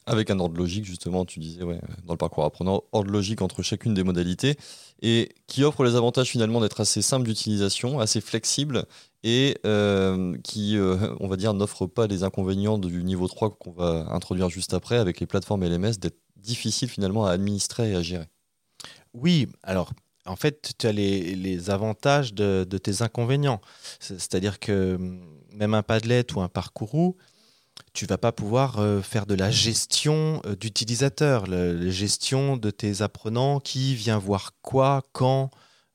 Avec 0.07 0.31
un 0.31 0.41
ordre 0.41 0.57
logique, 0.57 0.87
justement, 0.87 1.27
tu 1.27 1.39
disais, 1.39 1.63
ouais, 1.63 1.81
dans 2.05 2.15
le 2.15 2.19
parcours 2.19 2.45
apprenant, 2.45 2.83
ordre 2.93 3.11
logique 3.11 3.43
entre 3.43 3.63
chacune 3.63 3.93
des 3.93 4.03
modalités, 4.03 4.57
et 5.03 5.29
qui 5.47 5.65
offre 5.65 5.85
les 5.85 5.97
avantages 5.97 6.31
finalement 6.31 6.63
d'être 6.63 6.81
assez 6.81 7.03
simple 7.03 7.27
d'utilisation, 7.27 8.01
assez 8.01 8.23
flexible, 8.23 8.87
et 9.23 9.59
euh, 9.67 10.35
qui, 10.43 10.79
euh, 10.79 11.15
on 11.21 11.29
va 11.29 11.37
dire, 11.37 11.53
n'offre 11.53 11.87
pas 11.87 12.07
les 12.07 12.23
inconvénients 12.23 12.79
du 12.79 13.05
niveau 13.05 13.29
3 13.29 13.51
qu'on 13.59 13.73
va 13.73 14.07
introduire 14.11 14.49
juste 14.49 14.73
après, 14.73 14.97
avec 14.97 15.21
les 15.21 15.27
plateformes 15.27 15.63
LMS, 15.63 15.99
d'être 15.99 16.19
difficile 16.37 16.89
finalement 16.89 17.27
à 17.27 17.33
administrer 17.33 17.91
et 17.91 17.95
à 17.95 18.03
gérer. 18.03 18.29
Oui, 19.13 19.47
alors 19.63 19.93
en 20.29 20.37
fait, 20.37 20.75
tu 20.79 20.87
as 20.87 20.93
les, 20.93 21.71
avantages 21.71 22.35
de, 22.35 22.65
tes 22.65 23.03
inconvénients. 23.03 23.61
C'est-à-dire 23.99 24.61
que 24.61 24.99
même 25.59 25.75
un 25.75 25.83
Padlet 25.83 26.25
ou 26.35 26.41
un 26.41 26.49
Parcourou, 26.49 27.17
tu 27.93 28.07
vas 28.07 28.19
pas 28.19 28.33
pouvoir 28.33 28.79
euh, 28.79 29.03
faire 29.03 29.27
de 29.27 29.35
la 29.35 29.51
gestion 29.51 30.41
euh, 30.47 30.57
d'utilisateurs, 30.57 31.47
la, 31.47 31.91
gestion 31.91 32.57
de 32.57 32.71
tes 32.71 33.03
apprenants, 33.03 33.61
qui 33.61 33.95
vient 33.95 34.19
voir 34.19 34.53
quoi, 34.63 35.03
quand, 35.13 35.51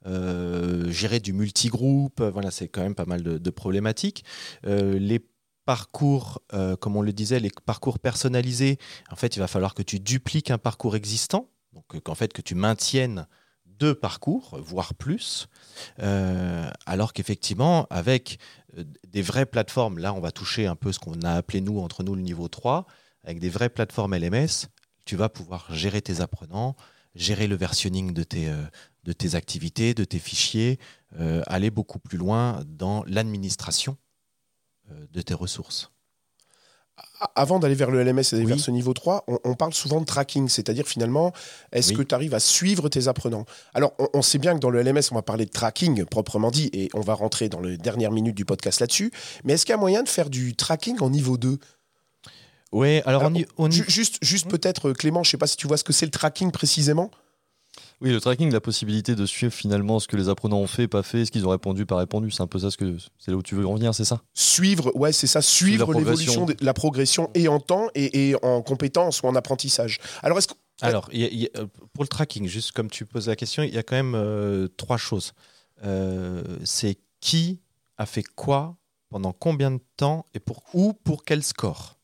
euh, 0.05 0.89
gérer 0.91 1.19
du 1.19 1.33
multigroupe. 1.33 2.21
Voilà, 2.21 2.51
c'est 2.51 2.67
quand 2.67 2.81
même 2.81 2.95
pas 2.95 3.05
mal 3.05 3.23
de, 3.23 3.49
problématiques. 3.49 4.23
les 4.63 5.25
parcours, 5.65 6.41
comme 6.81 6.97
on 6.97 7.01
le 7.01 7.13
disait, 7.13 7.39
les 7.39 7.51
parcours 7.65 7.99
personnalisés, 7.99 8.77
en 9.09 9.15
fait, 9.15 9.37
il 9.37 9.39
va 9.39 9.47
falloir 9.47 9.73
que 9.73 9.81
tu 9.81 10.01
dupliques 10.01 10.51
un 10.51 10.57
parcours 10.57 10.97
existant, 10.97 11.49
donc 11.71 12.01
qu'en 12.01 12.15
fait 12.15 12.33
que 12.33 12.41
tu 12.41 12.53
maintiennes 12.53 13.27
deux 13.83 13.95
parcours, 13.95 14.57
voire 14.61 14.93
plus, 14.93 15.49
euh, 15.99 16.69
alors 16.85 17.11
qu'effectivement, 17.11 17.85
avec 17.89 18.39
euh, 18.77 18.85
des 19.09 19.21
vraies 19.21 19.45
plateformes, 19.45 19.97
là 19.97 20.13
on 20.13 20.21
va 20.21 20.31
toucher 20.31 20.67
un 20.67 20.77
peu 20.77 20.93
ce 20.93 20.99
qu'on 20.99 21.19
a 21.23 21.31
appelé 21.31 21.59
nous, 21.59 21.79
entre 21.79 22.01
nous, 22.01 22.15
le 22.15 22.21
niveau 22.21 22.47
3, 22.47 22.85
avec 23.25 23.39
des 23.39 23.49
vraies 23.49 23.67
plateformes 23.67 24.15
LMS, 24.15 24.69
tu 25.03 25.17
vas 25.17 25.27
pouvoir 25.27 25.67
gérer 25.73 26.01
tes 26.01 26.21
apprenants, 26.21 26.77
gérer 27.13 27.45
le 27.47 27.57
versionning 27.57 28.13
de 28.13 28.23
tes, 28.23 28.47
euh, 28.47 28.63
de 29.03 29.11
tes 29.11 29.35
activités, 29.35 29.93
de 29.93 30.05
tes 30.05 30.19
fichiers, 30.19 30.79
aller 31.45 31.69
beaucoup 31.69 31.99
plus 31.99 32.17
loin 32.17 32.63
dans 32.65 33.03
l'administration 33.03 33.97
de 35.11 35.21
tes 35.21 35.35
ressources 35.35 35.91
avant 37.35 37.59
d'aller 37.59 37.75
vers 37.75 37.89
le 37.89 38.03
LMS 38.03 38.33
et 38.33 38.45
vers 38.45 38.59
ce 38.59 38.71
niveau 38.71 38.93
3, 38.93 39.25
on, 39.27 39.55
parle 39.55 39.73
souvent 39.73 39.99
de 39.99 40.05
tracking, 40.05 40.49
c'est-à-dire 40.49 40.85
finalement, 40.85 41.31
est-ce 41.71 41.93
que 41.93 42.01
tu 42.01 42.13
arrives 42.13 42.33
à 42.33 42.39
suivre 42.39 42.89
tes 42.89 43.07
apprenants? 43.07 43.45
Alors, 43.73 43.93
on, 44.13 44.21
sait 44.21 44.37
bien 44.37 44.53
que 44.53 44.59
dans 44.59 44.69
le 44.69 44.81
LMS, 44.81 45.03
on 45.11 45.15
va 45.15 45.21
parler 45.21 45.45
de 45.45 45.51
tracking 45.51 46.05
proprement 46.05 46.51
dit, 46.51 46.69
et 46.73 46.89
on 46.93 47.01
va 47.01 47.13
rentrer 47.13 47.49
dans 47.49 47.61
les 47.61 47.77
dernières 47.77 48.11
minutes 48.11 48.35
du 48.35 48.45
podcast 48.45 48.79
là-dessus, 48.79 49.11
mais 49.43 49.53
est-ce 49.53 49.65
qu'il 49.65 49.73
y 49.73 49.75
a 49.75 49.79
moyen 49.79 50.03
de 50.03 50.09
faire 50.09 50.29
du 50.29 50.55
tracking 50.55 50.99
en 50.99 51.09
niveau 51.09 51.37
2 51.37 51.57
Oui, 52.71 53.01
alors, 53.05 53.31
Juste, 53.69 54.17
juste 54.21 54.49
peut-être, 54.49 54.91
Clément, 54.91 55.23
je 55.23 55.29
ne 55.29 55.31
sais 55.31 55.37
pas 55.37 55.47
si 55.47 55.57
tu 55.57 55.67
vois 55.67 55.77
ce 55.77 55.83
que 55.83 55.93
c'est 55.93 56.05
le 56.05 56.11
tracking 56.11 56.51
précisément 56.51 57.09
Oui, 58.01 58.11
le 58.11 58.19
tracking, 58.19 58.51
la 58.51 58.61
possibilité 58.61 59.15
de 59.15 59.25
suivre 59.25 59.53
finalement 59.53 59.99
ce 59.99 60.07
que 60.07 60.17
les 60.17 60.29
apprenants 60.29 60.59
ont 60.59 60.67
fait, 60.67 60.87
pas 60.87 61.03
fait, 61.03 61.25
ce 61.25 61.31
qu'ils 61.31 61.45
ont 61.45 61.51
répondu, 61.51 61.85
pas 61.85 61.97
répondu, 61.97 62.31
c'est 62.31 62.41
un 62.41 62.47
peu 62.47 62.59
ça 62.59 62.69
ce 62.71 62.77
que 62.77 62.97
c'est 63.17 63.31
là 63.31 63.37
où 63.37 63.41
tu 63.41 63.55
veux 63.55 63.65
en 63.65 63.75
venir, 63.75 63.95
c'est 63.95 64.05
ça? 64.05 64.21
Suivre, 64.33 64.91
ouais, 64.95 65.13
c'est 65.13 65.27
ça, 65.27 65.41
suivre 65.41 65.93
l'évolution, 65.93 66.45
la 66.59 66.73
progression 66.73 67.29
et 67.33 67.47
en 67.47 67.59
temps 67.59 67.87
et, 67.95 68.35
en 68.41 68.61
compétences 68.61 69.21
ou 69.21 69.27
en 69.27 69.35
apprentissage. 69.35 69.99
Alors, 70.21 70.37
est-ce 70.37 70.47
que 70.47 70.53
alors, 70.81 71.09
pour 71.93 72.03
le 72.03 72.07
tracking, 72.07 72.47
juste 72.47 72.71
comme 72.71 72.89
tu 72.89 73.05
poses 73.05 73.27
la 73.27 73.35
question, 73.35 73.63
il 73.63 73.73
y 73.73 73.77
a 73.77 73.83
quand 73.83 73.95
même 73.95 74.15
euh, 74.15 74.67
trois 74.75 74.97
choses. 74.97 75.33
Euh, 75.85 76.43
c'est 76.63 76.97
qui 77.21 77.61
a 77.97 78.05
fait 78.05 78.23
quoi, 78.23 78.75
pendant 79.09 79.31
combien 79.31 79.71
de 79.71 79.79
temps 79.95 80.25
et 80.33 80.39
pour 80.39 80.63
où, 80.73 80.93
pour 80.93 81.23
quel 81.23 81.43
score? 81.43 81.97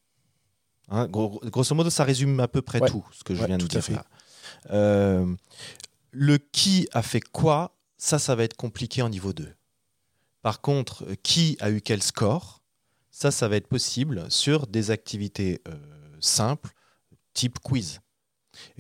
Hein, 0.89 1.08
grosso 1.08 1.75
modo, 1.75 1.89
ça 1.89 2.03
résume 2.03 2.39
à 2.39 2.48
peu 2.48 2.62
près 2.62 2.79
tout 2.79 3.05
ce 3.12 3.24
que 3.24 3.36
je 3.36 3.43
viens 3.43 3.58
de 3.58 3.65
dire. 3.65 4.03
Euh, 4.72 5.25
le 6.12 6.38
qui 6.38 6.88
a 6.94 7.01
fait 7.01 7.22
quoi, 7.22 7.75
ça, 7.98 8.20
ça 8.20 8.36
va 8.36 8.44
être 8.44 8.58
compliqué 8.58 9.01
en 9.01 9.10
niveau 9.10 9.34
2. 9.34 9.48
Par 10.41 10.62
contre, 10.62 11.06
qui 11.24 11.58
a 11.60 11.70
eu 11.70 11.82
quel 11.82 12.01
score, 12.01 12.62
ça, 13.12 13.32
ça 13.32 13.48
va 13.48 13.58
être 13.58 13.68
possible 13.68 14.25
sur 14.29 14.68
des 14.68 14.91
activités 14.91 15.62
simples, 16.20 16.72
type 17.34 17.60
quiz 17.60 18.00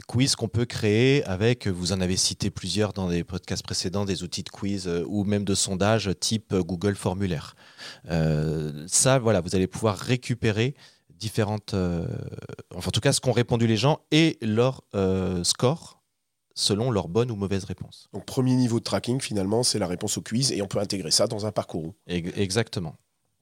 quiz 0.07 0.35
qu'on 0.35 0.47
peut 0.47 0.65
créer 0.65 1.23
avec, 1.25 1.67
vous 1.67 1.91
en 1.91 2.01
avez 2.01 2.17
cité 2.17 2.49
plusieurs 2.49 2.93
dans 2.93 3.09
des 3.09 3.23
podcasts 3.23 3.63
précédents, 3.63 4.05
des 4.05 4.23
outils 4.23 4.43
de 4.43 4.49
quiz 4.49 4.87
euh, 4.87 5.03
ou 5.07 5.23
même 5.23 5.43
de 5.43 5.55
sondage 5.55 6.09
type 6.19 6.53
Google 6.53 6.95
Formulaire. 6.95 7.55
Euh, 8.09 8.85
ça, 8.87 9.19
voilà, 9.19 9.41
vous 9.41 9.55
allez 9.55 9.67
pouvoir 9.67 9.97
récupérer 9.97 10.75
différentes, 11.19 11.73
euh, 11.73 12.05
enfin 12.75 12.87
en 12.87 12.91
tout 12.91 13.01
cas 13.01 13.13
ce 13.13 13.21
qu'ont 13.21 13.31
répondu 13.31 13.67
les 13.67 13.77
gens 13.77 13.99
et 14.11 14.37
leur 14.41 14.83
score 15.43 15.99
selon 16.55 16.91
leur 16.91 17.07
bonne 17.07 17.31
ou 17.31 17.35
mauvaise 17.35 17.63
réponse. 17.63 18.09
Donc 18.13 18.25
premier 18.25 18.55
niveau 18.55 18.79
de 18.79 18.83
tracking 18.83 19.21
finalement, 19.21 19.63
c'est 19.63 19.79
la 19.79 19.87
réponse 19.87 20.17
au 20.17 20.21
quiz 20.21 20.51
et 20.51 20.61
on 20.61 20.67
peut 20.67 20.79
intégrer 20.79 21.11
ça 21.11 21.27
dans 21.27 21.45
un 21.45 21.51
parcours. 21.51 21.93
Exactement. 22.07 22.95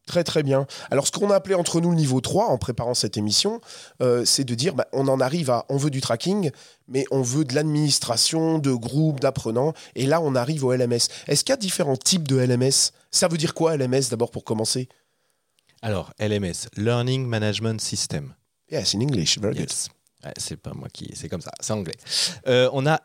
Très 0.07 0.23
très 0.23 0.41
bien. 0.41 0.67
Alors 0.89 1.05
ce 1.05 1.11
qu'on 1.11 1.29
a 1.31 1.35
appelé 1.35 1.53
entre 1.53 1.81
nous 1.81 1.89
le 1.89 1.97
niveau 1.97 2.21
3 2.21 2.45
en 2.45 2.57
préparant 2.57 2.93
cette 2.93 3.17
émission, 3.17 3.59
euh, 4.01 4.23
c'est 4.23 4.45
de 4.45 4.55
dire 4.55 4.73
bah, 4.73 4.87
on 4.93 5.09
en 5.09 5.19
arrive 5.19 5.49
à 5.49 5.65
on 5.67 5.75
veut 5.75 5.89
du 5.89 5.99
tracking, 5.99 6.49
mais 6.87 7.05
on 7.11 7.21
veut 7.21 7.43
de 7.43 7.53
l'administration, 7.53 8.57
de 8.57 8.71
groupes, 8.71 9.19
d'apprenants, 9.19 9.73
et 9.95 10.05
là 10.05 10.21
on 10.21 10.33
arrive 10.33 10.63
au 10.63 10.73
LMS. 10.73 11.09
Est-ce 11.27 11.43
qu'il 11.43 11.51
y 11.51 11.53
a 11.53 11.57
différents 11.57 11.97
types 11.97 12.25
de 12.25 12.37
LMS 12.37 12.93
Ça 13.11 13.27
veut 13.27 13.37
dire 13.37 13.53
quoi 13.53 13.75
LMS 13.75 14.03
d'abord 14.09 14.31
pour 14.31 14.45
commencer? 14.45 14.87
Alors 15.81 16.13
LMS, 16.19 16.69
Learning 16.75 17.25
Management 17.25 17.79
System. 17.81 18.33
Yes, 18.69 18.95
in 18.95 19.01
English, 19.01 19.37
very 19.39 19.55
good 19.55 19.71
c'est 20.37 20.57
pas 20.57 20.73
moi 20.73 20.87
qui, 20.91 21.09
c'est 21.13 21.29
comme 21.29 21.41
ça, 21.41 21.51
c'est 21.59 21.73
anglais. 21.73 21.95
Euh, 22.47 22.69
on, 22.73 22.85
a, 22.87 22.99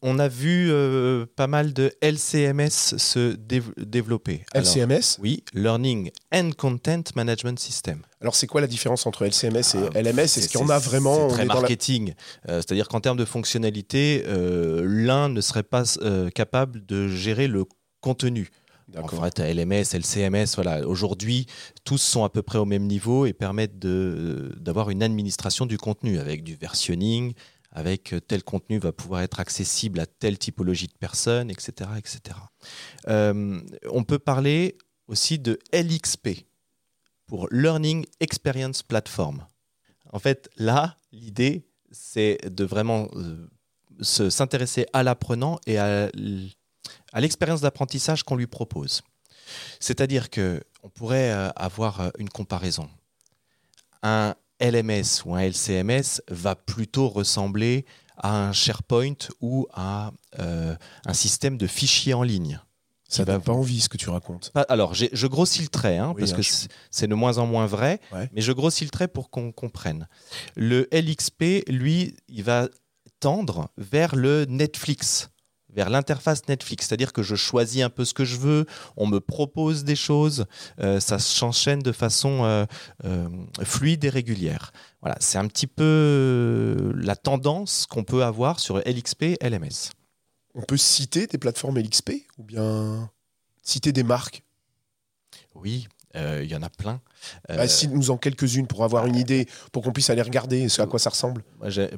on 0.00 0.18
a 0.18 0.28
vu 0.28 0.68
euh, 0.70 1.26
pas 1.36 1.46
mal 1.46 1.72
de 1.72 1.92
LCMS 2.00 2.70
se 2.70 3.34
développer. 3.78 4.44
LCMS 4.54 5.18
Oui, 5.20 5.44
Learning 5.54 6.10
and 6.32 6.50
Content 6.56 7.02
Management 7.14 7.58
System. 7.58 8.02
Alors 8.20 8.34
c'est 8.34 8.46
quoi 8.46 8.60
la 8.60 8.66
différence 8.66 9.06
entre 9.06 9.26
LCMS 9.26 9.74
et 9.74 9.88
ah, 9.94 10.02
LMS 10.02 10.20
Est-ce 10.20 10.48
qu'il 10.48 10.60
y 10.60 10.62
en 10.62 10.68
a 10.68 10.78
vraiment? 10.78 11.28
C'est 11.28 11.34
très 11.36 11.44
marketing. 11.46 12.14
Euh, 12.48 12.58
c'est-à-dire 12.58 12.88
qu'en 12.88 13.00
termes 13.00 13.18
de 13.18 13.24
fonctionnalité, 13.24 14.24
l'un 14.26 15.28
ne 15.28 15.40
serait 15.40 15.62
pas 15.62 15.84
capable 16.34 16.84
de 16.86 17.08
gérer 17.08 17.48
le 17.48 17.64
contenu. 18.00 18.50
En 18.96 19.08
fait, 19.08 19.38
LMS, 19.38 19.94
LCMS, 19.94 20.54
voilà. 20.54 20.86
Aujourd'hui, 20.86 21.46
tous 21.84 21.98
sont 21.98 22.24
à 22.24 22.28
peu 22.30 22.42
près 22.42 22.58
au 22.58 22.64
même 22.64 22.86
niveau 22.86 23.26
et 23.26 23.32
permettent 23.32 23.78
d'avoir 23.78 24.90
une 24.90 25.02
administration 25.02 25.66
du 25.66 25.78
contenu 25.78 26.18
avec 26.18 26.44
du 26.44 26.56
versionning, 26.56 27.34
avec 27.72 28.12
euh, 28.12 28.20
tel 28.20 28.44
contenu 28.44 28.78
va 28.78 28.92
pouvoir 28.92 29.22
être 29.22 29.40
accessible 29.40 29.98
à 29.98 30.06
telle 30.06 30.38
typologie 30.38 30.86
de 30.86 30.92
personnes, 30.98 31.50
etc. 31.50 31.90
etc. 31.96 32.20
Euh, 33.08 33.60
on 33.90 34.04
peut 34.04 34.18
parler 34.18 34.76
aussi 35.08 35.38
de 35.38 35.58
LXP 35.72 36.44
pour 37.26 37.48
Learning 37.50 38.04
Experience 38.20 38.82
Platform. 38.82 39.46
En 40.12 40.18
fait, 40.18 40.50
là, 40.56 40.96
l'idée, 41.12 41.66
c'est 41.90 42.38
de 42.44 42.64
vraiment 42.64 43.08
euh, 43.14 43.48
s'intéresser 44.02 44.86
à 44.92 45.02
l'apprenant 45.02 45.58
et 45.66 45.78
à 45.78 46.10
à 47.12 47.20
l'expérience 47.20 47.60
d'apprentissage 47.60 48.22
qu'on 48.22 48.36
lui 48.36 48.46
propose. 48.46 49.02
C'est-à-dire 49.80 50.30
que 50.30 50.62
on 50.82 50.88
pourrait 50.88 51.30
euh, 51.30 51.48
avoir 51.56 52.00
euh, 52.00 52.10
une 52.18 52.28
comparaison. 52.28 52.88
Un 54.02 54.34
LMS 54.60 55.24
ou 55.24 55.34
un 55.34 55.40
LCMS 55.40 56.22
va 56.28 56.56
plutôt 56.56 57.08
ressembler 57.08 57.84
à 58.16 58.36
un 58.36 58.52
SharePoint 58.52 59.16
ou 59.40 59.66
à 59.72 60.12
euh, 60.38 60.74
un 61.06 61.14
système 61.14 61.56
de 61.56 61.66
fichiers 61.66 62.14
en 62.14 62.22
ligne. 62.22 62.60
Ça 63.08 63.26
n'a 63.26 63.38
pas 63.38 63.52
envie 63.52 63.82
ce 63.82 63.90
que 63.90 63.98
tu 63.98 64.08
racontes. 64.08 64.52
Alors, 64.70 64.94
je 64.94 65.26
grossis 65.26 65.60
le 65.60 65.68
trait, 65.68 65.98
hein, 65.98 66.14
parce 66.18 66.32
que 66.32 66.40
c'est 66.90 67.06
de 67.06 67.14
moins 67.14 67.36
en 67.36 67.46
moins 67.46 67.66
vrai, 67.66 68.00
mais 68.32 68.40
je 68.40 68.52
grossis 68.52 68.84
le 68.84 68.90
trait 68.90 69.06
pour 69.06 69.28
qu'on 69.28 69.52
comprenne. 69.52 70.08
Le 70.56 70.88
LXP, 70.92 71.68
lui, 71.68 72.16
il 72.28 72.42
va 72.42 72.68
tendre 73.20 73.68
vers 73.76 74.16
le 74.16 74.46
Netflix 74.46 75.28
vers 75.74 75.90
l'interface 75.90 76.48
Netflix, 76.48 76.86
c'est-à-dire 76.86 77.12
que 77.12 77.22
je 77.22 77.34
choisis 77.34 77.82
un 77.82 77.90
peu 77.90 78.04
ce 78.04 78.14
que 78.14 78.24
je 78.24 78.36
veux, 78.36 78.66
on 78.96 79.06
me 79.06 79.20
propose 79.20 79.84
des 79.84 79.96
choses, 79.96 80.46
euh, 80.80 81.00
ça 81.00 81.18
s'enchaîne 81.18 81.80
de 81.80 81.92
façon 81.92 82.44
euh, 82.44 82.66
euh, 83.04 83.28
fluide 83.62 84.04
et 84.04 84.08
régulière. 84.08 84.72
Voilà, 85.00 85.16
c'est 85.20 85.38
un 85.38 85.48
petit 85.48 85.66
peu 85.66 86.92
la 86.96 87.16
tendance 87.16 87.86
qu'on 87.86 88.04
peut 88.04 88.22
avoir 88.22 88.60
sur 88.60 88.78
LXP, 88.78 89.36
LMS. 89.40 89.90
On 90.54 90.62
peut 90.62 90.76
citer 90.76 91.26
des 91.26 91.38
plateformes 91.38 91.78
LXP 91.78 92.12
ou 92.38 92.44
bien 92.44 93.10
citer 93.62 93.92
des 93.92 94.02
marques? 94.02 94.42
Oui, 95.54 95.88
il 96.14 96.44
y 96.44 96.54
en 96.54 96.62
a 96.62 96.68
plein. 96.68 97.00
Bah, 97.48 97.68
si 97.68 97.88
nous 97.88 98.10
en 98.10 98.16
quelques-unes 98.16 98.66
pour 98.66 98.84
avoir 98.84 99.06
une 99.06 99.16
idée, 99.16 99.46
pour 99.72 99.82
qu'on 99.82 99.92
puisse 99.92 100.10
aller 100.10 100.22
regarder 100.22 100.68
ce 100.68 100.82
à 100.82 100.86
quoi 100.86 100.98
ça 100.98 101.10
ressemble. 101.10 101.44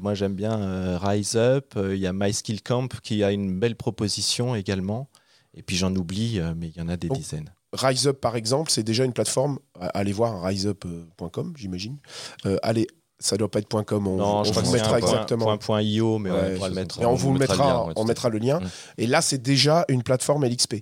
Moi, 0.01 0.15
j'aime 0.15 0.35
bien 0.35 0.61
euh, 0.61 0.99
Rise 1.01 1.37
Up. 1.37 1.75
Il 1.77 1.99
y 1.99 2.07
a 2.07 2.13
My 2.13 2.33
Skill 2.33 2.63
Camp 2.63 2.89
qui 3.03 3.25
a 3.25 3.33
une 3.33 3.59
belle 3.59 3.77
proposition 3.77 4.55
également. 4.55 5.09
Et 5.55 5.63
puis 5.63 5.77
j'en 5.77 5.95
oublie, 5.95 6.41
euh, 6.41 6.53
mais 6.57 6.69
il 6.69 6.77
y 6.77 6.81
en 6.81 6.89
a 6.89 6.97
des 6.97 7.09
dizaines. 7.09 7.51
Rise 7.73 8.07
Up, 8.07 8.21
par 8.21 8.37
exemple, 8.37 8.71
c'est 8.71 8.83
déjà 8.83 9.05
une 9.05 9.13
plateforme. 9.13 9.59
Allez 9.79 10.13
voir 10.13 10.43
riseup.com, 10.43 11.55
j'imagine. 11.57 11.99
Euh, 12.47 12.57
allez, 12.63 12.87
ça 13.19 13.37
doit 13.37 13.51
pas 13.51 13.61
être 13.61 13.85
.com. 13.85 14.07
On, 14.07 14.17
non, 14.17 14.45
je 14.45 14.53
vous 14.53 14.73
mettra 14.73 14.99
exactement. 14.99 15.57
Point, 15.59 15.83
.io, 15.83 16.19
mais 16.19 16.31
on 16.31 16.59
va 16.59 16.69
le 16.69 16.75
mettre. 16.75 17.01
Et 17.01 17.07
on, 17.07 17.15
vous 17.15 17.33
le 17.33 17.39
mettra, 17.39 17.89
on 17.97 18.05
mettra 18.05 18.29
le 18.29 18.39
lien. 18.39 18.61
Mm. 18.61 18.69
Et 18.99 19.07
là, 19.07 19.23
c'est 19.23 19.43
déjà 19.43 19.85
une 19.89 20.03
plateforme 20.03 20.45
LXP. 20.47 20.77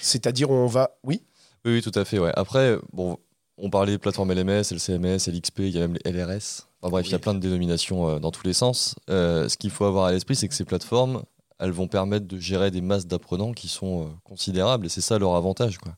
C'est-à-dire, 0.00 0.50
on 0.50 0.66
va. 0.66 0.96
Oui. 1.02 1.22
Oui, 1.64 1.82
tout 1.82 1.92
à 1.94 2.04
fait. 2.04 2.18
Ouais. 2.18 2.32
Après, 2.34 2.76
bon, 2.92 3.16
on 3.56 3.70
parlait 3.70 3.92
de 3.92 3.96
plateforme 3.98 4.32
LMS, 4.32 4.72
LCMS, 4.72 5.28
LXP, 5.28 5.60
il 5.60 5.70
y 5.70 5.78
a 5.78 5.86
même 5.86 5.96
les 6.04 6.12
LRS. 6.12 6.66
bref, 6.82 7.06
il 7.06 7.12
y 7.12 7.14
a 7.14 7.18
plein 7.18 7.34
de 7.34 7.38
dénominations 7.38 8.08
euh, 8.08 8.18
dans 8.18 8.30
tous 8.30 8.46
les 8.46 8.52
sens. 8.52 8.96
Euh, 9.10 9.48
ce 9.48 9.56
qu'il 9.56 9.70
faut 9.70 9.84
avoir 9.84 10.06
à 10.06 10.12
l'esprit, 10.12 10.34
c'est 10.34 10.48
que 10.48 10.54
ces 10.54 10.64
plateformes, 10.64 11.22
elles 11.60 11.70
vont 11.70 11.86
permettre 11.86 12.26
de 12.26 12.38
gérer 12.38 12.70
des 12.70 12.80
masses 12.80 13.06
d'apprenants 13.06 13.52
qui 13.52 13.68
sont 13.68 14.02
euh, 14.02 14.08
considérables 14.24 14.86
et 14.86 14.88
c'est 14.88 15.00
ça 15.00 15.18
leur 15.18 15.36
avantage. 15.36 15.78
Quoi. 15.78 15.94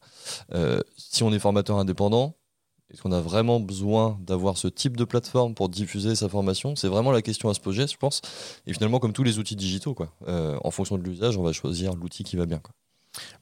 si 0.96 1.22
on 1.22 1.32
est 1.32 1.38
formateur 1.38 1.78
indépendant, 1.78 2.34
est-ce 2.92 3.02
qu'on 3.02 3.12
a 3.12 3.20
vraiment 3.20 3.58
besoin 3.58 4.16
d'avoir 4.20 4.58
ce 4.58 4.68
type 4.68 4.96
de 4.96 5.04
plateforme 5.04 5.54
pour 5.54 5.68
diffuser 5.68 6.14
sa 6.14 6.28
formation? 6.28 6.76
C'est 6.76 6.88
vraiment 6.88 7.10
la 7.10 7.22
question 7.22 7.48
à 7.48 7.54
se 7.54 7.58
poser, 7.58 7.86
je 7.88 7.96
pense. 7.96 8.20
Et 8.66 8.72
finalement, 8.72 9.00
comme 9.00 9.12
tous 9.12 9.25
les 9.25 9.40
outils 9.40 9.56
digitaux, 9.56 9.94
quoi. 9.94 10.12
en 10.28 10.70
fonction 10.70 10.96
de 10.96 11.02
l'usage, 11.02 11.36
on 11.36 11.42
va 11.42 11.52
choisir 11.52 11.94
l'outil 11.94 12.22
qui 12.22 12.36
va 12.36 12.46
bien. 12.46 12.58
Quoi. 12.58 12.72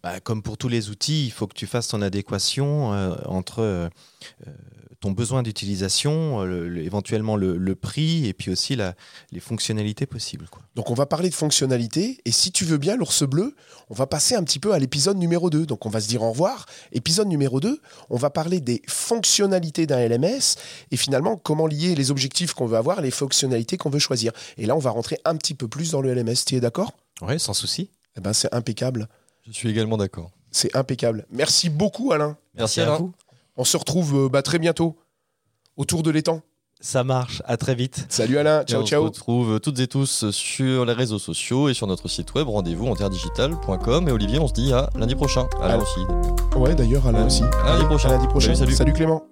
Bah, 0.02 0.21
comme 0.21 0.43
pour 0.43 0.59
tous 0.59 0.69
les 0.69 0.90
outils, 0.90 1.26
il 1.26 1.31
faut 1.31 1.47
que 1.47 1.54
tu 1.54 1.66
fasses 1.66 1.88
ton 1.88 2.02
adéquation 2.02 2.93
euh, 2.93 3.14
entre 3.26 3.61
euh, 3.61 3.88
euh, 4.47 4.50
ton 5.00 5.12
besoin 5.12 5.43
d'utilisation, 5.43 6.43
éventuellement 6.76 7.37
le, 7.37 7.75
prix 7.75 8.26
et 8.26 8.33
puis 8.33 8.50
aussi 8.50 8.75
la, 8.75 8.95
les 9.33 9.40
fonctionnalités 9.40 10.07
possibles. 10.07 10.47
Donc 10.76 10.90
on 10.90 10.95
va 10.95 11.04
parler 11.04 11.28
de 11.28 11.35
fonctionnalités 11.35 12.21
et 12.25 12.33
si 12.33 12.52
tu 12.52 12.64
veux 12.64 12.78
bien, 12.78 12.97
l'ours 12.97 13.23
bleu, 13.25 13.54
on 13.90 13.95
va 13.95 14.07
passer 14.07 14.35
un 14.35 14.43
petit 14.43 14.59
peu 14.59 14.73
à 14.73 14.78
l'épisode 14.78 15.19
numéro 15.19 15.50
2. 15.50 15.66
Donc 15.66 15.85
on 15.85 15.90
va 15.90 16.00
se 16.00 16.09
dire 16.09 16.23
au 16.23 16.31
revoir. 16.31 16.64
Épisode 16.93 17.28
numéro 17.28 17.61
2, 17.61 17.83
on 18.09 18.16
va 18.16 18.31
parler 18.31 18.62
des 18.62 18.81
fonctionnalités 18.87 19.87
d'un 19.87 20.09
LMS 20.09 20.57
et 20.90 20.97
finalement 20.97 21.37
comment 21.37 21.66
lier 21.66 21.95
les 21.95 22.11
objectifs 22.11 22.54
qu'on 22.54 22.66
veut 22.66 22.78
avoir 22.78 23.00
et 23.00 23.02
les 23.02 23.11
fonctionnalités 23.11 23.76
qu'on 23.76 23.90
veut 23.90 23.99
choisir. 23.99 24.33
Et 24.57 24.64
là, 24.64 24.75
on 24.75 24.81
va 24.81 24.90
rentrer 24.90 25.19
un 25.26 25.37
petit 25.37 25.52
peu 25.52 25.69
plus 25.69 25.90
dans 25.90 26.00
le 26.00 26.14
LMS. 26.14 26.47
Tu 26.47 26.54
es 26.54 26.61
d'accord? 26.61 26.93
Oui, 27.21 27.38
sans 27.38 27.52
souci. 27.52 27.90
Eh 28.16 28.21
ben, 28.21 28.33
c'est 28.33 28.52
impeccable. 28.54 29.09
Je 29.47 29.53
suis 29.53 29.69
également 29.69 29.97
d'accord. 29.97 30.31
C'est 30.51 30.75
impeccable. 30.77 31.27
Merci 31.31 31.69
beaucoup, 31.69 32.13
Alain. 32.13 32.37
Merci, 32.55 32.81
à 32.81 32.97
vous. 32.97 33.13
On 33.57 33.65
se 33.65 33.77
retrouve 33.77 34.25
euh, 34.25 34.29
bah, 34.29 34.43
très 34.43 34.59
bientôt 34.59 34.97
autour 35.77 36.03
de 36.03 36.11
l'étang. 36.11 36.41
Ça 36.81 37.03
marche, 37.03 37.41
à 37.47 37.57
très 37.57 37.75
vite. 37.75 38.05
Salut 38.11 38.37
Alain, 38.37 38.63
ciao 38.65 38.85
ciao. 38.85 39.05
On 39.05 39.07
se 39.07 39.11
retrouve 39.11 39.61
toutes 39.61 39.79
et 39.79 39.87
tous 39.87 40.31
sur 40.31 40.85
les 40.85 40.93
réseaux 40.93 41.19
sociaux 41.19 41.69
et 41.69 41.75
sur 41.75 41.87
notre 41.87 42.09
site 42.09 42.35
web 42.35 42.47
rendez-vous 42.49 42.87
en 42.87 42.95
terredigital.com. 42.95 44.09
Et 44.09 44.13
Olivier, 44.13 44.39
on 44.39 44.49
se 44.49 44.53
dit 44.53 44.73
à 44.73 44.91
lundi 44.95 45.15
prochain. 45.15 45.49
Alain 45.63 45.79
aussi. 45.81 46.01
Ouais, 46.57 46.75
d'ailleurs, 46.75 47.07
Alain 47.07 47.27
aussi. 47.27 47.43
À 47.65 47.75
lundi 47.75 47.87
prochain. 47.87 48.09
lundi 48.11 48.27
prochain. 48.27 48.55
salut. 48.55 48.75
salut 48.75 48.93
Clément. 48.93 49.25